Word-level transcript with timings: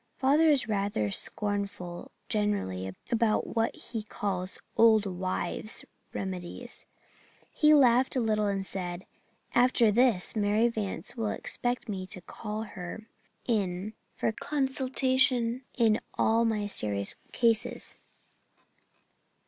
Father 0.17 0.49
is 0.49 0.67
rather 0.67 1.11
scornful 1.11 2.09
generally 2.27 2.91
about 3.11 3.55
what 3.55 3.75
he 3.75 4.01
calls 4.01 4.59
'old 4.75 5.05
wives' 5.05 5.85
remedies.' 6.11 6.87
He 7.53 7.75
laughed 7.75 8.15
a 8.15 8.19
little 8.19 8.47
and 8.47 8.65
said, 8.65 9.05
'After 9.53 9.91
this, 9.91 10.35
Mary 10.35 10.67
Vance 10.69 11.15
will 11.15 11.29
expect 11.29 11.87
me 11.87 12.07
to 12.07 12.19
call 12.19 12.63
her 12.63 13.07
in 13.45 13.93
for 14.15 14.31
consultation 14.31 15.61
in 15.77 15.99
all 16.15 16.45
my 16.45 16.65
serious 16.65 17.13
cases.' 17.31 17.95